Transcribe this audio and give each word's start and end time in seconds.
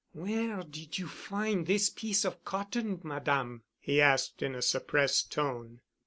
"Where 0.13 0.63
did 0.63 0.97
you 0.97 1.07
find 1.07 1.67
this 1.67 1.91
piece 1.91 2.25
of 2.25 2.43
cotton, 2.43 3.01
Madame?" 3.03 3.61
he 3.79 4.01
asked 4.01 4.41
in 4.41 4.55
a 4.55 4.61
suppressed 4.63 5.31
tone. 5.31 5.81